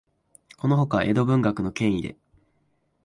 [0.57, 2.17] このほか、江戸文学の権威で、